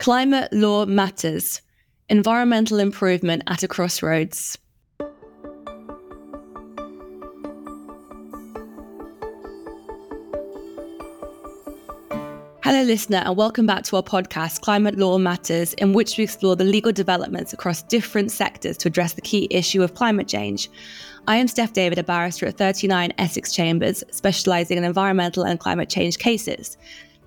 [0.00, 1.60] Climate Law Matters
[2.08, 4.56] Environmental Improvement at a Crossroads.
[12.62, 16.56] Hello, listener, and welcome back to our podcast, Climate Law Matters, in which we explore
[16.56, 20.70] the legal developments across different sectors to address the key issue of climate change.
[21.28, 25.90] I am Steph David, a barrister at 39 Essex Chambers, specialising in environmental and climate
[25.90, 26.78] change cases.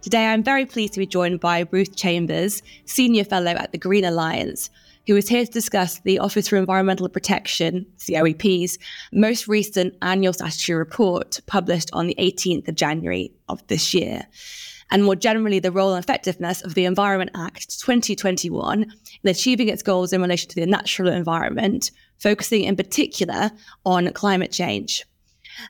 [0.03, 4.03] Today, I'm very pleased to be joined by Ruth Chambers, Senior Fellow at the Green
[4.03, 4.69] Alliance,
[5.07, 8.77] who is here to discuss the Office for Environmental Protection, the OEP's,
[9.13, 14.27] most recent annual statutory report published on the 18th of January of this year
[14.91, 19.81] and more generally the role and effectiveness of the Environment Act 2021 in achieving its
[19.81, 23.51] goals in relation to the natural environment, focusing in particular
[23.85, 25.05] on climate change.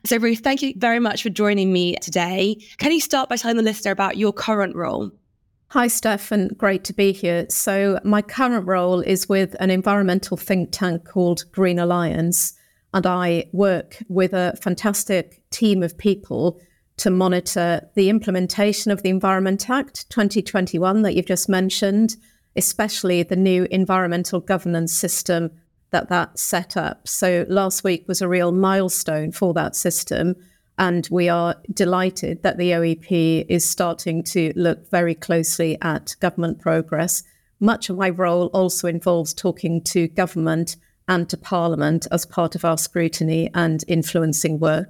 [0.04, 2.56] So, Ruth, thank you very much for joining me today.
[2.78, 5.10] Can you start by telling the listener about your current role?
[5.68, 7.46] Hi, Steph, and great to be here.
[7.48, 12.54] So, my current role is with an environmental think tank called Green Alliance,
[12.92, 16.60] and I work with a fantastic team of people
[16.98, 22.16] to monitor the implementation of the Environment Act 2021 that you've just mentioned,
[22.54, 25.50] especially the new environmental governance system
[25.94, 27.06] that that set up.
[27.06, 30.34] So last week was a real milestone for that system.
[30.76, 36.60] And we are delighted that the OEP is starting to look very closely at government
[36.60, 37.22] progress.
[37.60, 42.64] Much of my role also involves talking to government and to Parliament as part of
[42.64, 44.88] our scrutiny and influencing work.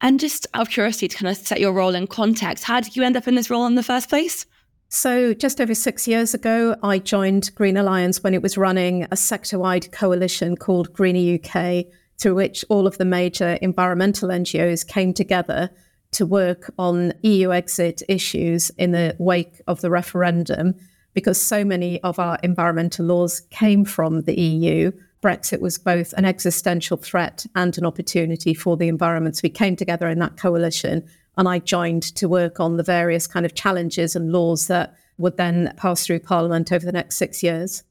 [0.00, 2.94] And just out of curiosity, to kind of set your role in context, how did
[2.94, 4.46] you end up in this role in the first place?
[4.92, 9.16] So, just over six years ago, I joined Green Alliance when it was running a
[9.16, 11.84] sector wide coalition called Greener UK,
[12.18, 15.70] through which all of the major environmental NGOs came together
[16.10, 20.74] to work on EU exit issues in the wake of the referendum,
[21.14, 24.90] because so many of our environmental laws came from the EU.
[25.22, 29.36] Brexit was both an existential threat and an opportunity for the environment.
[29.36, 33.26] So we came together in that coalition, and I joined to work on the various
[33.26, 37.42] kind of challenges and laws that would then pass through Parliament over the next six
[37.42, 37.84] years.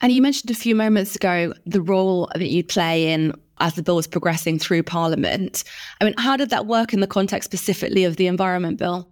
[0.00, 3.82] And you mentioned a few moments ago the role that you play in as the
[3.82, 5.64] bill was progressing through Parliament.
[6.00, 9.08] I mean, how did that work in the context specifically of the Environment Bill?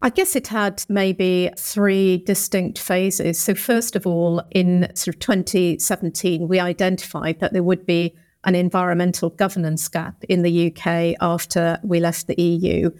[0.00, 3.40] I guess it had maybe three distinct phases.
[3.40, 8.54] So, first of all, in sort of 2017, we identified that there would be an
[8.54, 12.90] environmental governance gap in the UK after we left the EU.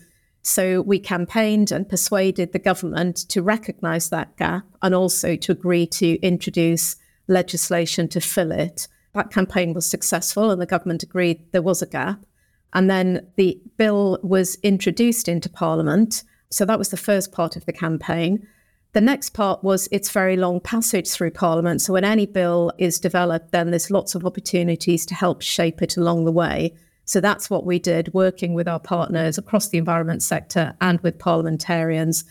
[0.43, 5.87] So, we campaigned and persuaded the government to recognise that gap and also to agree
[5.87, 8.89] to introduce legislation to fill it.
[9.15, 12.25] That campaign was successful, and the government agreed there was a gap.
[12.73, 17.67] And then the bill was introduced into Parliament so that was the first part of
[17.67, 18.47] the campaign.
[18.93, 21.83] The next part was its very long passage through Parliament.
[21.83, 25.97] So when any bill is developed, then there's lots of opportunities to help shape it
[25.97, 26.75] along the way.
[27.09, 31.19] So that's what we did, working with our partners across the environment sector and with
[31.19, 32.27] parliamentarians.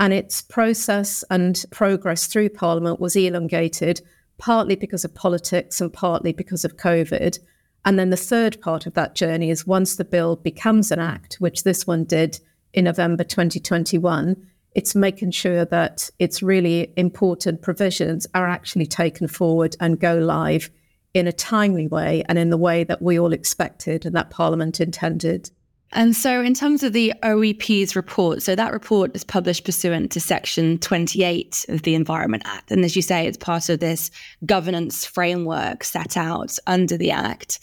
[0.00, 4.00] And its process and progress through Parliament was elongated,
[4.38, 7.40] partly because of politics and partly because of COVID.
[7.84, 11.34] And then the third part of that journey is once the bill becomes an act,
[11.34, 12.40] which this one did
[12.72, 14.34] in November 2021,
[14.74, 20.70] it's making sure that its really important provisions are actually taken forward and go live
[21.14, 24.80] in a timely way and in the way that we all expected and that Parliament
[24.80, 25.50] intended.
[25.94, 30.20] And so, in terms of the OEP's report, so that report is published pursuant to
[30.20, 32.70] Section 28 of the Environment Act.
[32.70, 34.10] And as you say, it's part of this
[34.46, 37.60] governance framework set out under the Act.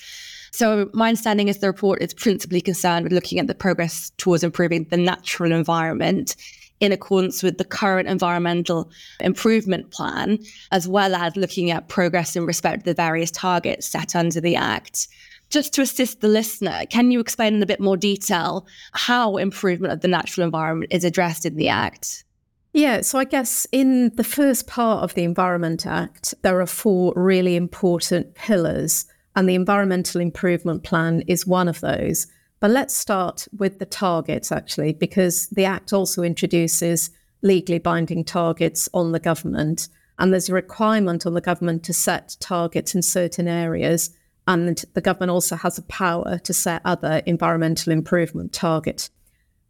[0.52, 4.44] So, my understanding is the report is principally concerned with looking at the progress towards
[4.44, 6.36] improving the natural environment
[6.80, 10.40] in accordance with the current environmental improvement plan,
[10.72, 14.56] as well as looking at progress in respect to the various targets set under the
[14.56, 15.08] Act.
[15.50, 19.92] Just to assist the listener, can you explain in a bit more detail how improvement
[19.92, 22.24] of the natural environment is addressed in the Act?
[22.72, 27.14] Yeah, so I guess in the first part of the Environment Act, there are four
[27.16, 29.06] really important pillars
[29.36, 32.28] and the Environmental Improvement Plan is one of those.
[32.60, 37.12] But let's start with the targets, actually, because the Act also introduces
[37.42, 39.88] legally binding targets on the government.
[40.18, 44.12] And there's a requirement on the government to set targets in certain areas.
[44.46, 49.10] And the government also has a power to set other environmental improvement targets.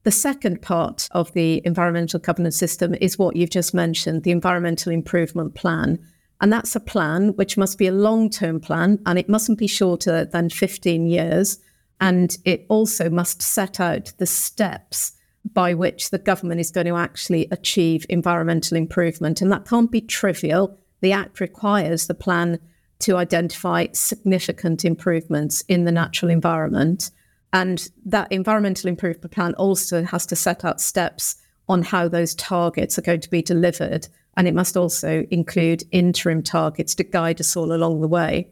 [0.04, 4.92] The second part of the environmental governance system is what you've just mentioned the Environmental
[4.92, 6.00] Improvement Plan.
[6.42, 9.68] And that's a plan which must be a long term plan and it mustn't be
[9.68, 11.60] shorter than 15 years.
[12.02, 15.14] And it also must set out the steps
[15.54, 19.42] by which the government is going to actually achieve environmental improvement.
[19.42, 20.78] And that can't be trivial.
[21.02, 22.60] The Act requires the plan
[23.00, 27.12] to identify significant improvements in the natural environment.
[27.54, 31.38] And that environmental improvement plan also has to set out steps
[31.68, 34.08] on how those targets are going to be delivered.
[34.36, 38.52] And it must also include interim targets to guide us all along the way.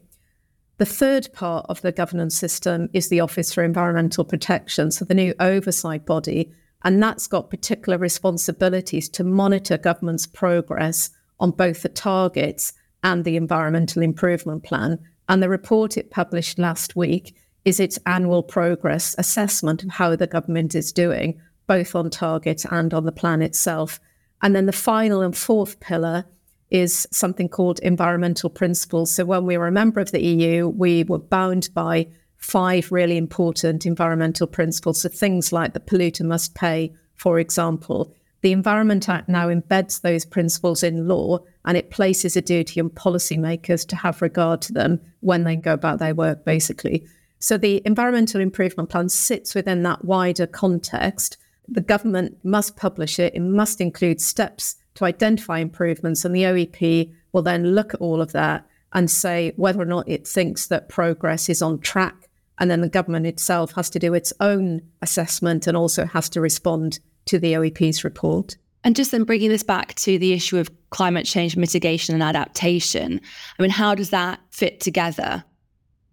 [0.78, 5.12] The third part of the governance system is the Office for Environmental Protection, so the
[5.12, 6.52] new oversight body.
[6.84, 11.10] And that's got particular responsibilities to monitor government's progress
[11.40, 12.72] on both the targets
[13.02, 15.00] and the Environmental Improvement Plan.
[15.28, 17.34] And the report it published last week
[17.64, 22.94] is its annual progress assessment of how the government is doing, both on target and
[22.94, 23.98] on the plan itself.
[24.42, 26.24] And then the final and fourth pillar
[26.70, 29.10] is something called environmental principles.
[29.14, 33.16] So when we were a member of the EU, we were bound by five really
[33.16, 35.00] important environmental principles.
[35.00, 38.14] So things like the polluter must pay, for example.
[38.40, 42.90] The Environment Act now embeds those principles in law and it places a duty on
[42.90, 47.04] policymakers to have regard to them when they go about their work, basically.
[47.40, 51.36] So the Environmental Improvement Plan sits within that wider context.
[51.66, 57.12] The government must publish it, it must include steps to identify improvements, and the OEP
[57.32, 60.88] will then look at all of that and say whether or not it thinks that
[60.88, 62.28] progress is on track.
[62.58, 66.40] And then the government itself has to do its own assessment and also has to
[66.40, 68.56] respond to the OEP's report.
[68.82, 73.20] And just then bringing this back to the issue of climate change mitigation and adaptation,
[73.56, 75.44] I mean, how does that fit together?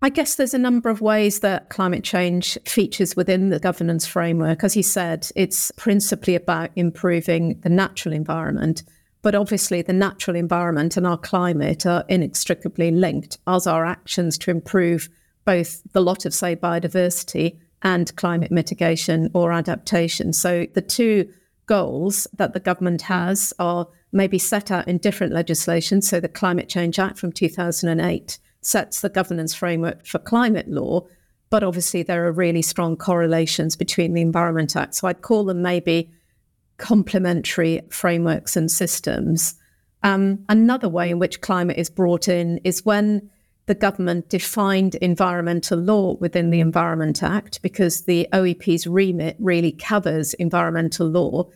[0.06, 4.64] I guess there's a number of ways that climate change features within the governance framework.
[4.64, 8.84] As you said, it's principally about improving the natural environment.
[9.24, 14.52] But obviously, the natural environment and our climate are inextricably linked, as are actions to
[14.52, 15.10] improve
[15.44, 20.34] both the lot of, say, biodiversity and climate mitigation or adaptation.
[20.34, 21.34] So the two
[21.66, 26.04] goals that the government has are maybe set out in different legislation.
[26.04, 31.06] So the Climate Change Act from 2008 sets the governance framework for climate law.
[31.52, 34.96] But obviously, there are really strong correlations between the Environment Act.
[34.96, 36.10] So I'd call them maybe
[36.78, 39.54] complementary frameworks and systems.
[40.02, 43.30] Um, another way in which climate is brought in is when
[43.68, 50.34] the government defined environmental law within the Environment Act, because the OEP's remit really covers
[50.34, 51.50] environmental law,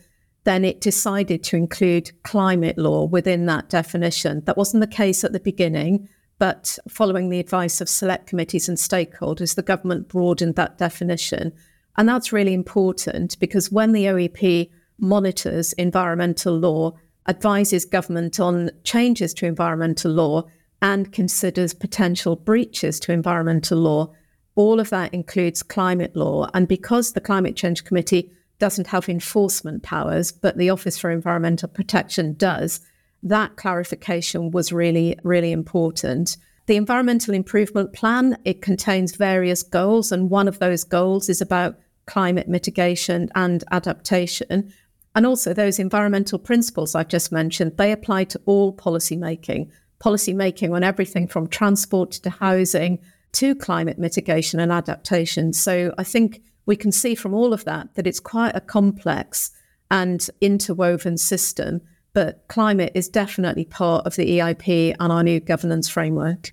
[0.44, 4.42] then it decided to include climate law within that definition.
[4.44, 6.08] That wasn't the case at the beginning,
[6.40, 11.52] but following the advice of select committees and stakeholders, the government broadened that definition.
[11.96, 16.94] And that's really important because when the OEP monitors environmental law,
[17.28, 20.44] advises government on changes to environmental law,
[20.82, 24.10] and considers potential breaches to environmental law.
[24.54, 26.48] All of that includes climate law.
[26.54, 31.68] And because the Climate Change Committee doesn't have enforcement powers, but the Office for Environmental
[31.68, 32.80] Protection does,
[33.22, 36.36] that clarification was really, really important.
[36.66, 41.78] The Environmental Improvement Plan, it contains various goals, and one of those goals is about
[42.06, 44.72] climate mitigation and adaptation.
[45.14, 49.70] And also those environmental principles I've just mentioned, they apply to all policy making
[50.00, 52.98] policy making on everything from transport to housing
[53.32, 55.52] to climate mitigation and adaptation.
[55.52, 59.52] So I think we can see from all of that that it's quite a complex
[59.90, 61.82] and interwoven system.
[62.12, 66.52] But climate is definitely part of the EIP and our new governance framework.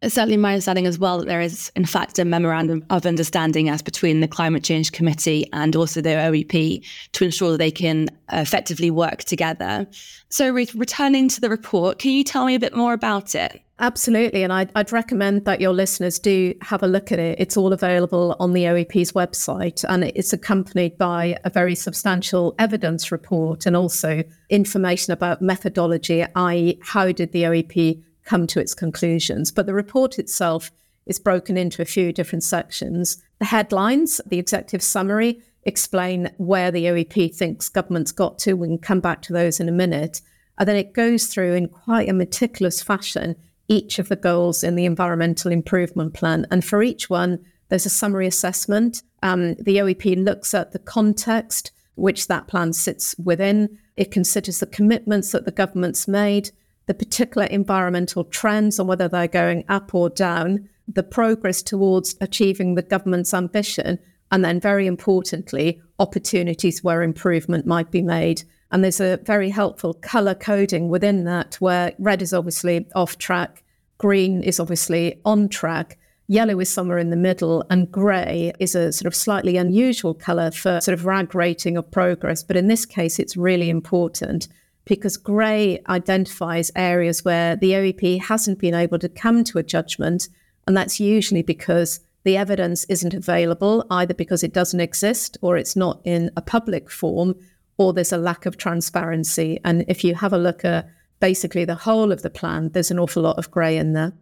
[0.00, 3.68] It's certainly my understanding as well that there is, in fact, a memorandum of understanding
[3.68, 8.08] as between the Climate Change Committee and also the OEP to ensure that they can
[8.30, 9.88] effectively work together.
[10.28, 13.60] So, re- returning to the report, can you tell me a bit more about it?
[13.80, 14.42] Absolutely.
[14.42, 17.38] And I'd, I'd, recommend that your listeners do have a look at it.
[17.38, 23.12] It's all available on the OEP's website and it's accompanied by a very substantial evidence
[23.12, 29.52] report and also information about methodology, i.e., how did the OEP come to its conclusions.
[29.52, 30.72] But the report itself
[31.06, 33.22] is broken into a few different sections.
[33.38, 38.54] The headlines, the executive summary, explain where the OEP thinks government's got to.
[38.54, 40.20] We can come back to those in a minute.
[40.58, 43.36] And then it goes through in quite a meticulous fashion
[43.68, 46.46] each of the goals in the environmental improvement plan.
[46.50, 49.02] And for each one, there's a summary assessment.
[49.22, 53.76] Um, the OEP looks at the context which that plan sits within.
[53.96, 56.50] It considers the commitments that the government's made,
[56.86, 62.74] the particular environmental trends and whether they're going up or down, the progress towards achieving
[62.74, 63.98] the government's ambition,
[64.30, 68.42] and then very importantly, opportunities where improvement might be made.
[68.70, 73.64] And there's a very helpful color coding within that where red is obviously off track,
[73.96, 75.98] green is obviously on track.
[76.30, 80.50] Yellow is somewhere in the middle, and grey is a sort of slightly unusual colour
[80.50, 82.42] for sort of RAG rating of progress.
[82.42, 84.48] But in this case, it's really important
[84.84, 90.28] because grey identifies areas where the OEP hasn't been able to come to a judgment.
[90.66, 95.76] And that's usually because the evidence isn't available, either because it doesn't exist or it's
[95.76, 97.34] not in a public form,
[97.78, 99.58] or there's a lack of transparency.
[99.64, 100.88] And if you have a look at
[101.20, 104.12] basically the whole of the plan, there's an awful lot of grey in there.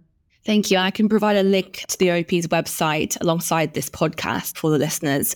[0.45, 0.79] Thank you.
[0.79, 5.35] I can provide a link to the OEP's website alongside this podcast for the listeners.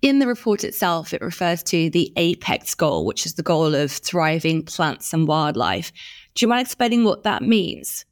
[0.00, 3.90] In the report itself, it refers to the APEX goal, which is the goal of
[3.90, 5.90] thriving plants and wildlife.
[6.34, 8.04] Do you mind explaining what that means?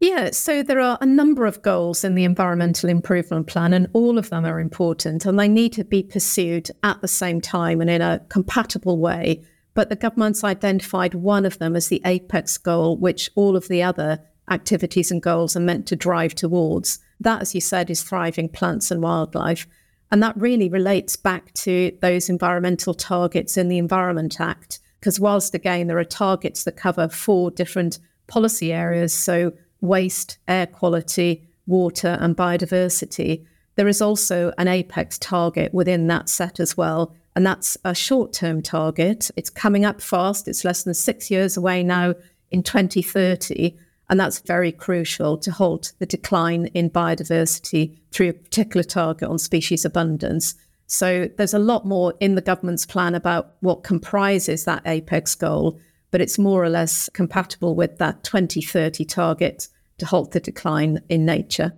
[0.00, 4.16] Yeah, so there are a number of goals in the Environmental Improvement Plan, and all
[4.16, 7.90] of them are important and they need to be pursued at the same time and
[7.90, 9.42] in a compatible way.
[9.74, 13.82] But the government's identified one of them as the apex goal, which all of the
[13.82, 17.00] other activities and goals are meant to drive towards.
[17.20, 19.66] That, as you said, is thriving plants and wildlife.
[20.10, 24.78] And that really relates back to those environmental targets in the Environment Act.
[25.00, 30.66] Because, whilst again, there are targets that cover four different policy areas, so waste, air
[30.66, 33.44] quality, water, and biodiversity.
[33.76, 37.14] There is also an apex target within that set as well.
[37.36, 39.30] And that's a short term target.
[39.36, 40.48] It's coming up fast.
[40.48, 42.14] It's less than six years away now
[42.50, 43.76] in 2030.
[44.10, 49.38] And that's very crucial to halt the decline in biodiversity through a particular target on
[49.38, 50.56] species abundance.
[50.86, 55.78] So there's a lot more in the government's plan about what comprises that apex goal
[56.10, 61.24] but it's more or less compatible with that 2030 target to halt the decline in
[61.24, 61.72] nature.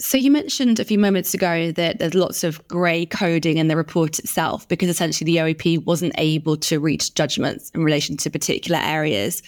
[0.00, 3.76] So, you mentioned a few moments ago that there's lots of grey coding in the
[3.76, 8.80] report itself because essentially the OEP wasn't able to reach judgments in relation to particular
[8.82, 9.40] areas.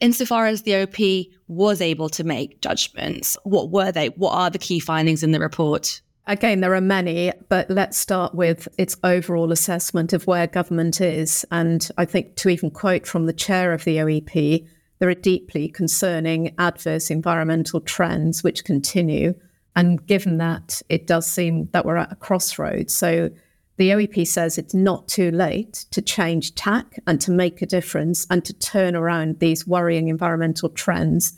[0.00, 4.10] Insofar as the OEP was able to make judgments, what were they?
[4.10, 6.00] What are the key findings in the report?
[6.26, 11.44] Again, there are many, but let's start with its overall assessment of where government is.
[11.50, 14.66] And I think to even quote from the chair of the OEP,
[14.98, 19.34] there are deeply concerning adverse environmental trends which continue.
[19.74, 22.94] And given that, it does seem that we're at a crossroads.
[22.94, 23.30] So
[23.78, 28.26] the OEP says it's not too late to change tack and to make a difference
[28.28, 31.32] and to turn around these worrying environmental trends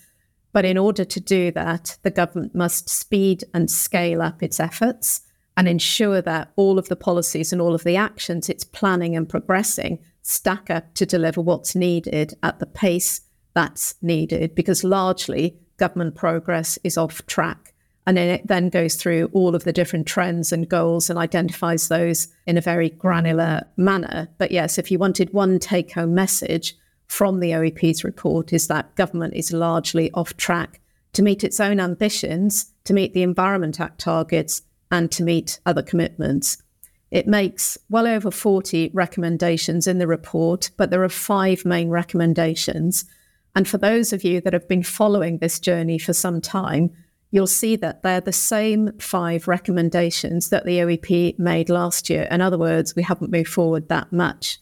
[0.52, 5.22] but in order to do that, the government must speed and scale up its efforts
[5.56, 9.28] and ensure that all of the policies and all of the actions it's planning and
[9.28, 13.22] progressing stack up to deliver what's needed at the pace
[13.54, 17.74] that's needed, because largely government progress is off track.
[18.06, 21.88] And then it then goes through all of the different trends and goals and identifies
[21.88, 24.28] those in a very granular manner.
[24.38, 26.76] But yes, if you wanted one take home message,
[27.12, 30.80] from the OEP's report is that government is largely off track
[31.12, 35.82] to meet its own ambitions, to meet the Environment Act targets, and to meet other
[35.82, 36.62] commitments.
[37.10, 43.04] It makes well over 40 recommendations in the report, but there are five main recommendations.
[43.54, 46.92] And for those of you that have been following this journey for some time,
[47.30, 52.26] you'll see that they're the same five recommendations that the OEP made last year.
[52.30, 54.58] In other words, we haven't moved forward that much.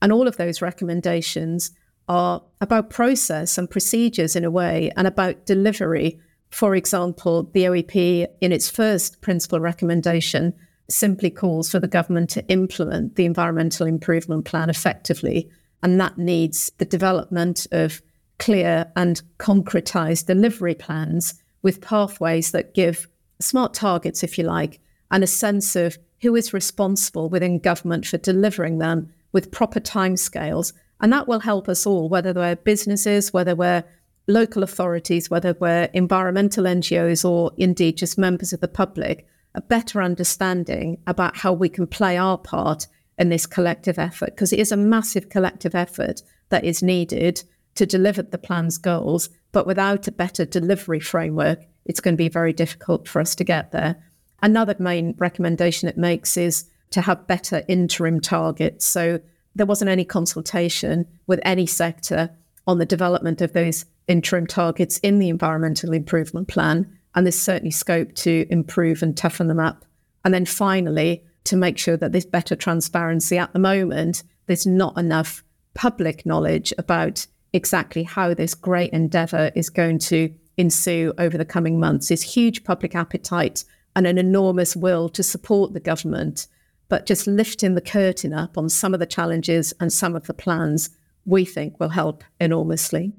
[0.00, 1.70] And all of those recommendations
[2.08, 6.20] are about process and procedures in a way and about delivery.
[6.50, 10.54] For example, the OEP, in its first principal recommendation,
[10.90, 15.50] simply calls for the government to implement the environmental improvement plan effectively.
[15.82, 18.02] And that needs the development of
[18.38, 23.06] clear and concretized delivery plans with pathways that give
[23.40, 24.80] smart targets, if you like,
[25.10, 30.72] and a sense of who is responsible within government for delivering them with proper timescales
[31.02, 33.84] and that will help us all, whether we're businesses, whether we're
[34.28, 40.00] local authorities, whether we're environmental NGOs, or indeed just members of the public, a better
[40.00, 42.86] understanding about how we can play our part
[43.18, 47.42] in this collective effort, because it is a massive collective effort that is needed
[47.74, 49.28] to deliver the plan's goals.
[49.50, 53.44] But without a better delivery framework, it's going to be very difficult for us to
[53.44, 53.96] get there.
[54.40, 58.86] Another main recommendation it makes is to have better interim targets.
[58.86, 59.20] So
[59.54, 62.30] there wasn't any consultation with any sector
[62.66, 66.98] on the development of those interim targets in the environmental improvement plan.
[67.14, 69.84] And there's certainly scope to improve and toughen them up.
[70.24, 74.96] And then finally, to make sure that there's better transparency at the moment, there's not
[74.96, 75.44] enough
[75.74, 81.80] public knowledge about exactly how this great endeavour is going to ensue over the coming
[81.80, 82.08] months.
[82.08, 86.46] There's huge public appetite and an enormous will to support the government
[86.92, 90.34] but just lifting the curtain up on some of the challenges and some of the
[90.34, 90.90] plans
[91.24, 93.14] we think will help enormously.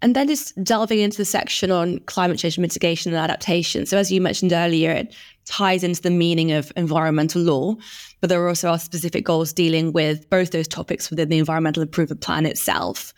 [0.00, 3.86] And then just delving into the section on climate change mitigation and adaptation.
[3.86, 7.74] So, as you mentioned earlier, it ties into the meaning of environmental law,
[8.20, 11.82] but there are also are specific goals dealing with both those topics within the Environmental
[11.82, 13.12] Improvement Plan itself.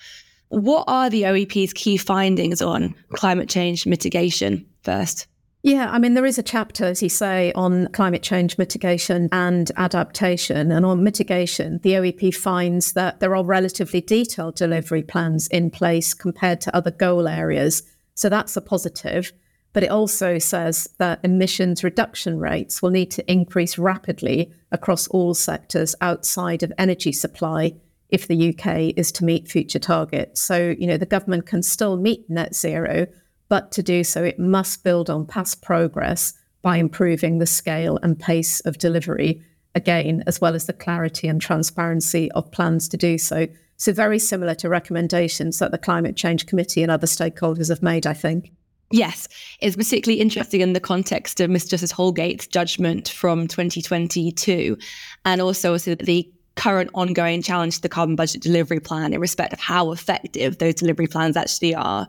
[0.49, 5.26] What are the OEP's key findings on climate change mitigation first?
[5.62, 9.70] Yeah, I mean, there is a chapter, as you say, on climate change mitigation and
[9.76, 10.72] adaptation.
[10.72, 16.14] And on mitigation, the OEP finds that there are relatively detailed delivery plans in place
[16.14, 17.82] compared to other goal areas.
[18.14, 19.32] So that's a positive.
[19.74, 25.34] But it also says that emissions reduction rates will need to increase rapidly across all
[25.34, 27.74] sectors outside of energy supply
[28.08, 30.40] if the UK is to meet future targets.
[30.40, 33.06] So, you know, the government can still meet net zero,
[33.50, 38.19] but to do so, it must build on past progress by improving the scale and
[38.19, 39.42] pace of delivery,
[39.75, 43.49] again, as well as the clarity and transparency of plans to do so.
[43.76, 48.07] So, very similar to recommendations that the Climate Change Committee and other stakeholders have made,
[48.07, 48.52] I think.
[48.92, 49.26] Yes,
[49.61, 51.71] it's particularly interesting in the context of Mr.
[51.71, 54.78] Justice Holgate's judgment from 2022,
[55.25, 59.59] and also, the current ongoing challenge to the carbon budget delivery plan in respect of
[59.59, 62.07] how effective those delivery plans actually are.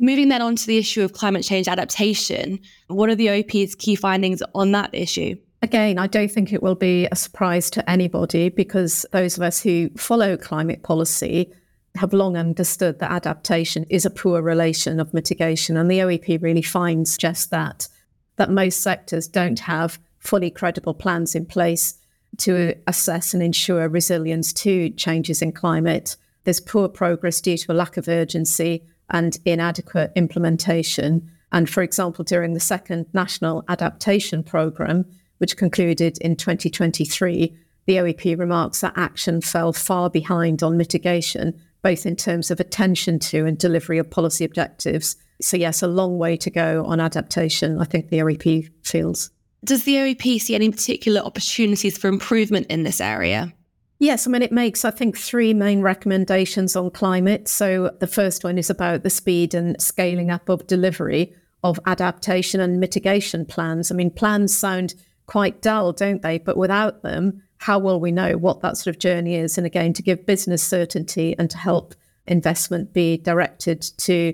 [0.00, 3.96] Moving then on to the issue of climate change adaptation, what are the OEP's key
[3.96, 5.36] findings on that issue?
[5.60, 9.60] Again, I don't think it will be a surprise to anybody because those of us
[9.60, 11.52] who follow climate policy
[11.96, 15.76] have long understood that adaptation is a poor relation of mitigation.
[15.76, 17.88] And the OEP really finds just that,
[18.36, 21.94] that most sectors don't have fully credible plans in place
[22.36, 26.14] to assess and ensure resilience to changes in climate.
[26.44, 31.30] There's poor progress due to a lack of urgency and inadequate implementation.
[31.52, 35.04] And for example, during the second National Adaptation Programme,
[35.38, 42.04] which concluded in 2023, the OEP remarks that action fell far behind on mitigation, both
[42.04, 45.16] in terms of attention to and delivery of policy objectives.
[45.40, 49.30] So, yes, a long way to go on adaptation, I think the OEP feels.
[49.64, 53.52] Does the OEP see any particular opportunities for improvement in this area?
[54.00, 57.48] Yes, I mean, it makes, I think, three main recommendations on climate.
[57.48, 62.60] So the first one is about the speed and scaling up of delivery of adaptation
[62.60, 63.90] and mitigation plans.
[63.90, 64.94] I mean, plans sound
[65.26, 66.38] quite dull, don't they?
[66.38, 69.58] But without them, how will we know what that sort of journey is?
[69.58, 71.96] And again, to give business certainty and to help
[72.28, 74.32] investment be directed to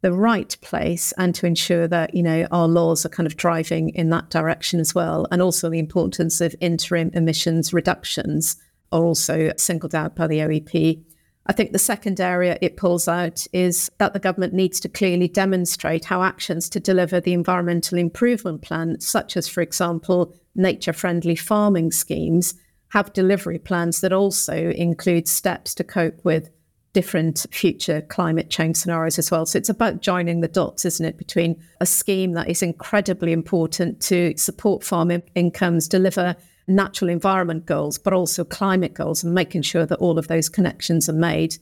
[0.00, 3.88] the right place and to ensure that you know our laws are kind of driving
[3.90, 8.56] in that direction as well and also the importance of interim emissions reductions
[8.92, 11.02] are also singled out by the OEP.
[11.46, 15.28] I think the second area it pulls out is that the government needs to clearly
[15.28, 21.36] demonstrate how actions to deliver the environmental improvement plan, such as, for example, nature friendly
[21.36, 22.54] farming schemes,
[22.90, 26.50] have delivery plans that also include steps to cope with
[26.92, 29.46] different future climate change scenarios as well.
[29.46, 34.00] So it's about joining the dots, isn't it, between a scheme that is incredibly important
[34.02, 36.34] to support farm in- incomes, deliver
[36.68, 41.08] natural environment goals, but also climate goals and making sure that all of those connections
[41.08, 41.56] are made.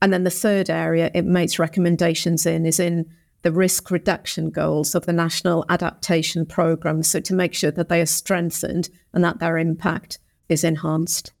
[0.00, 3.06] And then the third area it makes recommendations in is in
[3.42, 7.02] the risk reduction goals of the National Adaptation Programme.
[7.02, 11.32] So to make sure that they are strengthened and that their impact is enhanced.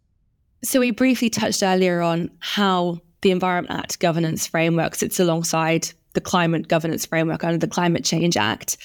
[0.62, 6.20] So we briefly touched earlier on how the Environment Act governance framework sits alongside the
[6.20, 8.76] climate governance framework under the Climate Change Act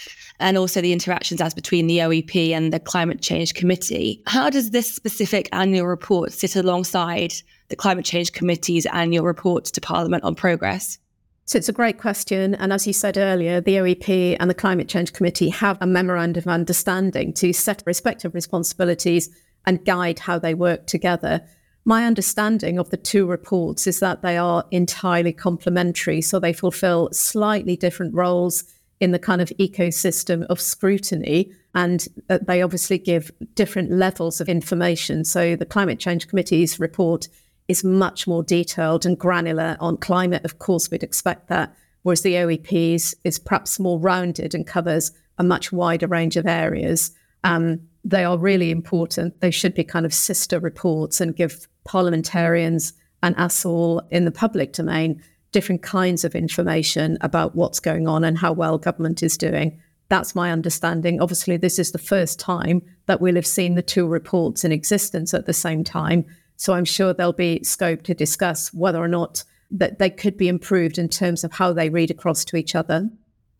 [0.42, 4.22] and also the interactions as between the OEP and the Climate Change Committee.
[4.28, 7.34] How does this specific annual report sit alongside
[7.70, 10.98] the Climate Change Committee's annual report to Parliament on progress?
[11.46, 12.56] So it's a great question.
[12.56, 16.44] And as you said earlier, the OEP and the Climate Change Committee have a memorandum
[16.44, 19.30] of understanding to set respective responsibilities
[19.66, 21.42] and guide how they work together.
[21.84, 27.10] My understanding of the two reports is that they are entirely complementary, so they fulfill
[27.12, 28.64] slightly different roles
[29.02, 31.52] in the kind of ecosystem of scrutiny.
[31.74, 35.26] And uh, they obviously give different levels of information.
[35.26, 37.28] So the Climate Change Committee's report
[37.68, 40.46] is much more detailed and granular on climate.
[40.46, 41.76] Of course, we'd expect that.
[42.04, 47.12] Whereas the OEP's is perhaps more rounded and covers a much wider range of areas.
[47.44, 49.42] Um, they are really important.
[49.42, 54.32] They should be kind of sister reports and give parliamentarians and us all in the
[54.32, 59.38] public domain different kinds of information about what's going on and how well government is
[59.38, 59.80] doing.
[60.10, 61.22] That's my understanding.
[61.22, 65.34] Obviously, this is the first time that we'll have seen the two reports in existence
[65.34, 66.26] at the same time.
[66.58, 70.48] So I'm sure there'll be scope to discuss whether or not that they could be
[70.48, 73.10] improved in terms of how they read across to each other.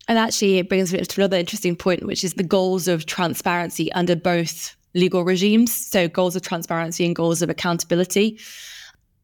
[0.08, 3.90] And actually, it brings me to another interesting point, which is the goals of transparency
[3.92, 5.74] under both legal regimes.
[5.74, 8.38] So, goals of transparency and goals of accountability.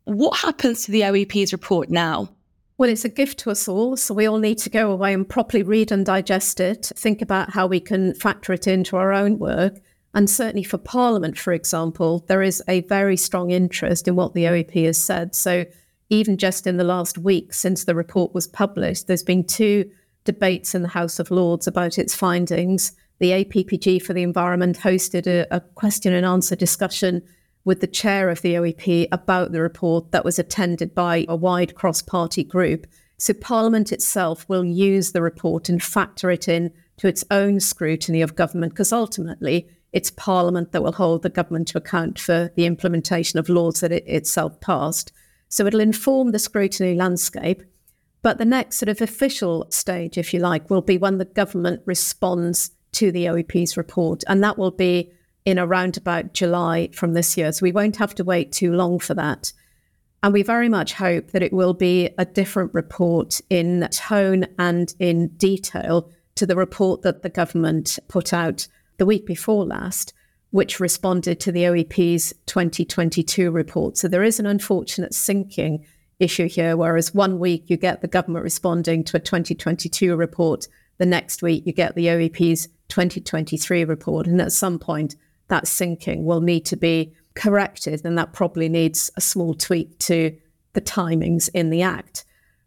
[0.04, 2.30] What happens to the OEP's report now?
[2.78, 3.96] Well, it's a gift to us all.
[3.96, 7.50] So we all need to go away and properly read and digest it, think about
[7.50, 9.80] how we can factor it into our own work.
[10.14, 14.44] And certainly for Parliament, for example, there is a very strong interest in what the
[14.44, 15.34] OEP has said.
[15.34, 15.66] So
[16.08, 19.90] even just in the last week since the report was published, there's been two
[20.24, 22.92] debates in the House of Lords about its findings.
[23.18, 27.22] The APPG for the Environment hosted a, a question and answer discussion
[27.68, 31.74] with the chair of the OEP about the report that was attended by a wide
[31.74, 32.86] cross party group.
[33.18, 38.22] So, Parliament itself will use the report and factor it in to its own scrutiny
[38.22, 42.64] of government, because ultimately it's Parliament that will hold the government to account for the
[42.64, 45.12] implementation of laws that it itself passed.
[45.50, 47.62] So, it'll inform the scrutiny landscape.
[48.22, 51.82] But the next sort of official stage, if you like, will be when the government
[51.84, 54.24] responds to the OEP's report.
[54.26, 55.12] And that will be
[55.48, 57.50] in around about July from this year.
[57.52, 59.50] So we won't have to wait too long for that.
[60.22, 64.94] And we very much hope that it will be a different report in tone and
[64.98, 70.12] in detail to the report that the government put out the week before last,
[70.50, 73.96] which responded to the OEP's 2022 report.
[73.96, 75.82] So there is an unfortunate syncing
[76.18, 81.06] issue here, whereas one week you get the government responding to a 2022 report, the
[81.06, 84.26] next week you get the OEP's 2023 report.
[84.26, 85.16] And at some point,
[85.48, 90.36] that syncing will need to be corrected, and that probably needs a small tweak to
[90.72, 92.24] the timings in the Act.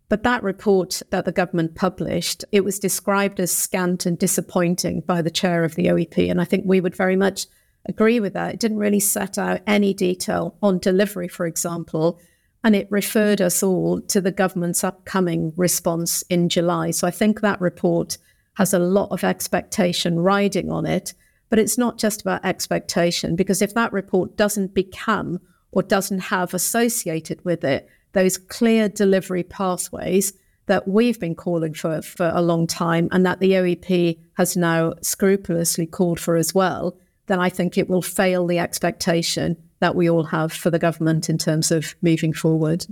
[0.10, 5.22] But that report that the government published, it was described as scant and disappointing by
[5.22, 6.30] the chair of the OEP.
[6.30, 7.46] And I think we would very much
[7.88, 8.56] agree with that.
[8.56, 12.20] It didn't really set out any detail on delivery, for example.
[12.62, 16.92] And it referred us all to the government's upcoming response in July.
[16.92, 18.18] So I think that report
[18.56, 21.14] has a lot of expectation riding on it.
[21.52, 25.40] But it's not just about expectation, because if that report doesn't become
[25.72, 30.34] or doesn't have associated with it those clear delivery pathways
[30.66, 34.94] that we've been calling for for a long time and that the OEP has now
[35.02, 40.10] scrupulously called for as well, then I think it will fail the expectation that we
[40.10, 42.84] all have for the government in terms of moving forward.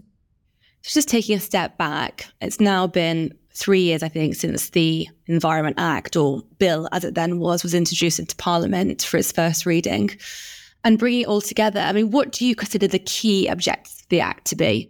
[0.81, 5.07] So just taking a step back, it's now been three years, I think, since the
[5.27, 9.65] Environment Act, or bill as it then was, was introduced into Parliament for its first
[9.65, 10.09] reading.
[10.85, 14.07] And bringing it all together, I mean, what do you consider the key objectives of
[14.07, 14.89] the Act to be?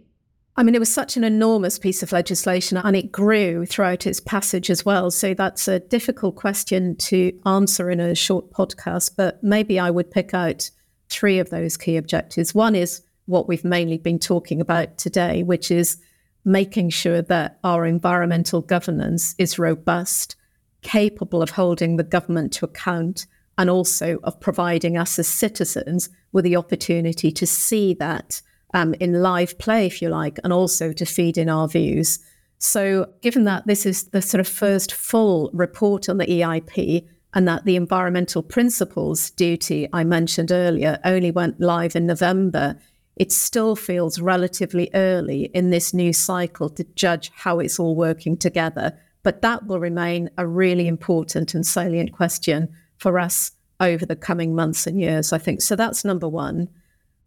[0.56, 4.20] I mean, it was such an enormous piece of legislation and it grew throughout its
[4.20, 5.10] passage as well.
[5.10, 10.10] So that's a difficult question to answer in a short podcast, but maybe I would
[10.10, 10.70] pick out
[11.08, 12.54] three of those key objectives.
[12.54, 15.98] One is what we've mainly been talking about today, which is
[16.44, 20.36] making sure that our environmental governance is robust,
[20.82, 23.26] capable of holding the government to account,
[23.58, 28.40] and also of providing us as citizens with the opportunity to see that
[28.72, 32.20] um, in live play, if you like, and also to feed in our views.
[32.58, 37.46] So, given that this is the sort of first full report on the EIP, and
[37.46, 42.76] that the environmental principles duty I mentioned earlier only went live in November,
[43.16, 48.36] it still feels relatively early in this new cycle to judge how it's all working
[48.36, 48.98] together.
[49.22, 54.54] But that will remain a really important and salient question for us over the coming
[54.54, 55.60] months and years, I think.
[55.60, 56.68] So that's number one.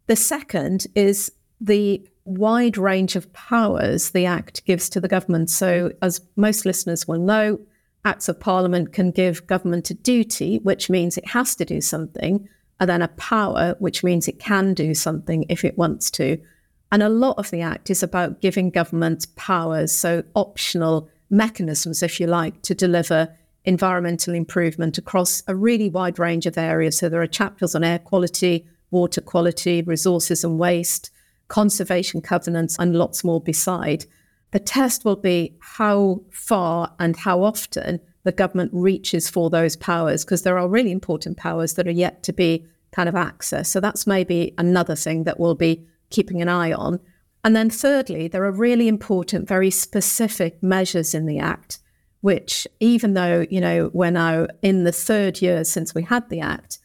[0.06, 5.50] The second is the wide range of powers the Act gives to the government.
[5.50, 7.60] So, as most listeners will know,
[8.04, 12.48] Acts of Parliament can give government a duty, which means it has to do something,
[12.80, 16.38] and then a power, which means it can do something if it wants to.
[16.90, 22.20] And a lot of the Act is about giving government powers, so optional mechanisms, if
[22.20, 23.34] you like, to deliver
[23.64, 26.98] environmental improvement across a really wide range of areas.
[26.98, 31.10] So there are chapters on air quality, water quality, resources and waste,
[31.48, 34.04] conservation covenants, and lots more beside.
[34.50, 40.24] The test will be how far and how often the government reaches for those powers
[40.24, 43.66] because there are really important powers that are yet to be kind of accessed.
[43.66, 47.00] So that's maybe another thing that we'll be keeping an eye on.
[47.44, 51.78] And then thirdly, there are really important, very specific measures in the Act,
[52.22, 56.40] which even though, you know, we're now in the third year since we had the
[56.40, 56.78] Act,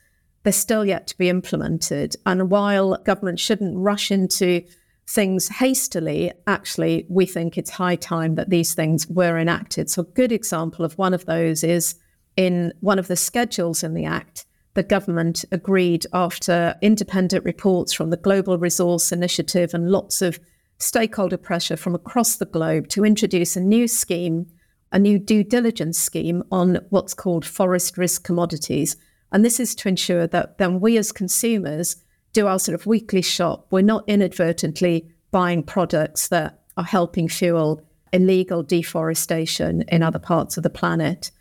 [0.44, 2.16] they're still yet to be implemented.
[2.26, 4.64] And while government shouldn't rush into
[5.10, 9.90] things hastily, actually, we think it's high time that these things were enacted.
[9.90, 11.96] So, a good example of one of those is
[12.38, 14.46] in one of the schedules in the Act,
[14.76, 20.40] the government agreed after independent reports from the Global Resource Initiative and lots of
[20.78, 24.46] stakeholder pressure from across the globe to introduce a new scheme,
[24.92, 28.96] a new due diligence scheme on what's called forest risk commodities.
[29.32, 31.98] And this is to ensure that then we as consumers
[32.34, 33.68] do our sort of weekly shop.
[33.72, 40.64] We're not inadvertently buying products that are helping fuel illegal deforestation in other parts of
[40.64, 41.32] the planet.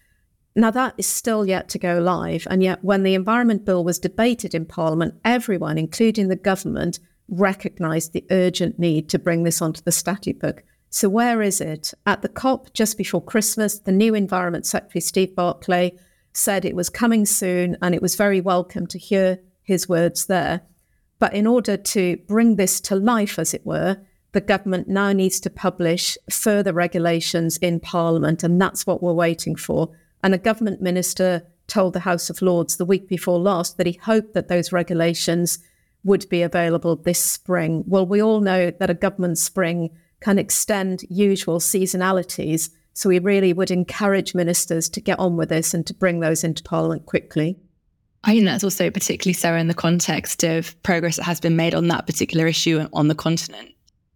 [0.55, 2.47] Now, that is still yet to go live.
[2.51, 6.99] And yet, when the Environment Bill was debated in Parliament, everyone, including the government,
[7.29, 10.65] recognised the urgent need to bring this onto the statute book.
[10.91, 11.93] So, where is it?
[12.07, 15.97] At the COP just before Christmas, the new Environment Secretary, Steve Barclay,
[16.33, 20.63] said it was coming soon, and it was very welcome to hear his words there.
[21.19, 23.99] But in order to bring this to life, as it were,
[24.33, 29.57] the government now needs to publish further regulations in Parliament, and that's what we're waiting
[29.57, 29.91] for.
[30.23, 33.99] And a government minister told the House of Lords the week before last that he
[34.03, 35.59] hoped that those regulations
[36.05, 37.85] would be available this spring.
[37.87, 42.71] Well, we all know that a government spring can extend usual seasonalities.
[42.95, 46.43] So we really would encourage ministers to get on with this and to bring those
[46.43, 47.59] into Parliament quickly.
[48.25, 51.75] I think that's also particularly so in the context of progress that has been made
[51.75, 53.71] on that particular issue on the continent.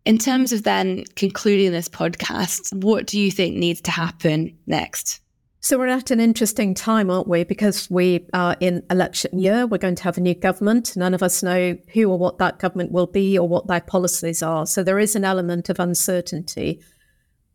[0.04, 5.20] In terms of then concluding this podcast, what do you think needs to happen next?
[5.60, 7.44] So we're at an interesting time, aren't we?
[7.44, 9.64] Because we are in election year.
[9.64, 10.96] We're going to have a new government.
[10.96, 14.42] None of us know who or what that government will be or what their policies
[14.42, 14.66] are.
[14.66, 16.82] So there is an element of uncertainty.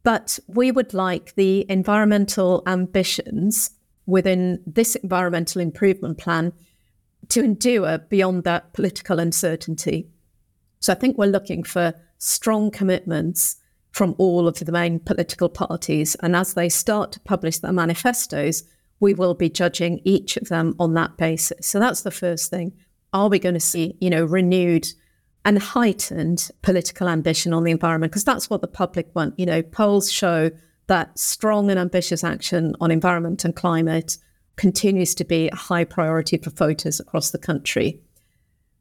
[0.04, 3.72] But we would like the environmental ambitions
[4.08, 6.54] within this environmental improvement plan
[7.30, 10.10] to endure beyond that political uncertainty.
[10.80, 13.58] So I think we're looking for strong commitments
[13.92, 16.16] from all of the main political parties.
[16.16, 18.64] And as they start to publish their manifestos,
[19.00, 21.68] we will be judging each of them on that basis.
[21.68, 22.74] So that's the first thing.
[23.14, 24.88] Are we going to see, you know, renewed
[25.46, 28.12] and heightened political ambition on the environment?
[28.12, 29.38] Because that's what the public want.
[29.38, 30.52] You know, polls show
[30.88, 34.18] that strong and ambitious action on environment and climate
[34.56, 38.02] continues to be a high priority for voters across the country.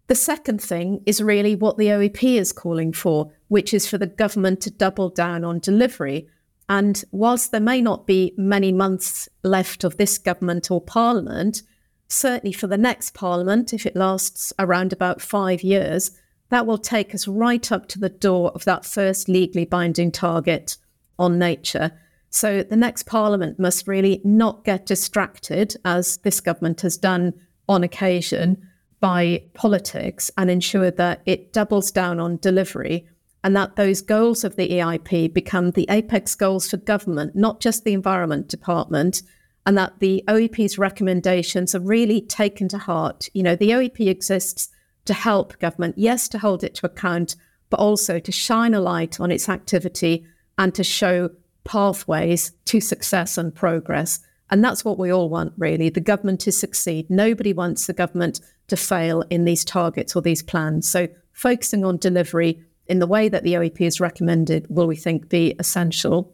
[0.09, 4.07] The second thing is really what the OEP is calling for, which is for the
[4.07, 6.29] government to double down on delivery.
[6.69, 11.63] And whilst there may not be many months left of this government or parliament,
[12.09, 16.13] certainly for the next parliament, if it lasts around about five years,
[16.51, 20.77] that will take us right up to the door of that first legally binding target
[21.19, 21.93] on nature.
[22.31, 27.33] So the next parliament must really not get distracted, as this government has done
[27.69, 28.69] on occasion,
[29.01, 33.07] by politics and ensure that it doubles down on delivery
[33.45, 37.85] and that those goals of the EIP become the apex goals for government, not just
[37.85, 39.23] the Environment Department,
[39.65, 43.29] and that the OEP's recommendations are really taken to heart.
[43.35, 44.69] You know, the OEP exists
[45.05, 47.37] to help government, yes, to hold it to account,
[47.71, 50.27] but also to shine a light on its activity
[50.59, 51.31] and to show
[51.65, 54.21] pathways to success and progress.
[54.51, 57.11] And that's what we all want, really the government to succeed.
[57.11, 60.89] Nobody wants the government to fail in these targets or these plans.
[60.89, 65.29] So, focusing on delivery in the way that the OEP has recommended will, we think,
[65.29, 66.33] be essential.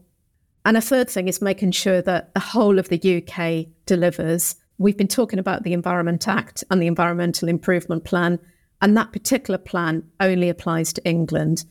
[0.64, 4.56] And a third thing is making sure that the whole of the UK delivers.
[4.78, 8.38] We've been talking about the Environment Act and the Environmental Improvement Plan,
[8.80, 11.64] and that particular plan only applies to England.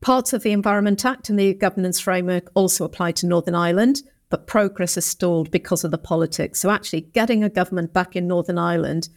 [0.00, 4.46] Parts of the Environment Act and the governance framework also apply to Northern Ireland, but
[4.46, 6.58] progress has stalled because of the politics.
[6.60, 9.10] So, actually, getting a government back in Northern Ireland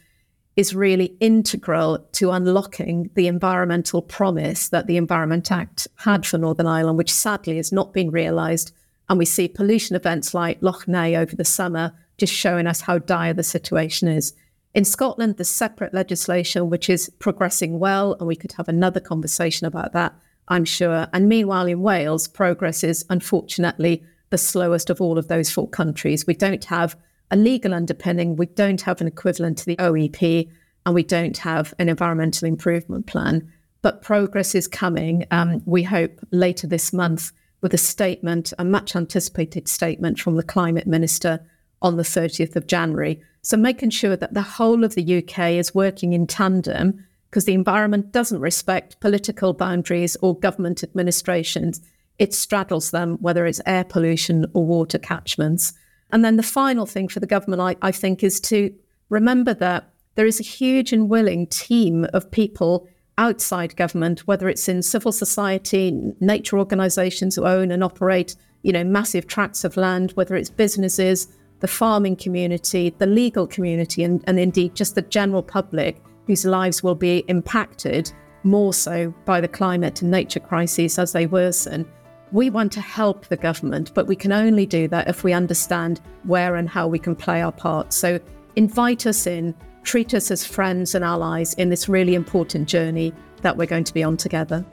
[0.56, 6.66] is really integral to unlocking the environmental promise that the Environment Act had for Northern
[6.66, 8.72] Ireland, which sadly has not been realised.
[9.08, 12.98] And we see pollution events like Lough Neagh over the summer just showing us how
[12.98, 14.34] dire the situation is.
[14.74, 19.66] In Scotland, there's separate legislation which is progressing well, and we could have another conversation
[19.66, 20.14] about that,
[20.48, 21.06] I'm sure.
[21.12, 26.26] And meanwhile, in Wales, progress is unfortunately the slowest of all of those four countries.
[26.26, 26.96] We don't have
[27.30, 30.50] a legal underpinning, we don't have an equivalent to the OEP,
[30.84, 33.50] and we don't have an environmental improvement plan.
[33.82, 35.26] But progress is coming.
[35.30, 40.42] Um, we hope later this month with a statement, a much anticipated statement from the
[40.42, 41.40] climate minister
[41.80, 43.22] on the 30th of January.
[43.42, 47.52] So making sure that the whole of the UK is working in tandem because the
[47.52, 51.80] environment doesn't respect political boundaries or government administrations
[52.16, 55.72] it straddles them, whether it's air pollution or water catchments.
[56.12, 58.72] And then the final thing for the government, I, I think, is to
[59.08, 62.86] remember that there is a huge and willing team of people
[63.18, 68.84] outside government, whether it's in civil society, nature organizations who own and operate, you know,
[68.84, 71.26] massive tracts of land, whether it's businesses,
[71.58, 76.82] the farming community, the legal community, and, and indeed just the general public whose lives
[76.82, 81.90] will be impacted more so by the climate and nature crises as they worsen.
[82.32, 86.00] We want to help the government, but we can only do that if we understand
[86.24, 87.92] where and how we can play our part.
[87.92, 88.18] So
[88.56, 93.56] invite us in, treat us as friends and allies in this really important journey that
[93.56, 94.64] we're going to be on together.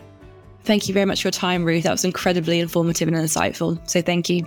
[0.63, 1.83] Thank you very much for your time, Ruth.
[1.83, 3.79] That was incredibly informative and insightful.
[3.89, 4.45] So thank you.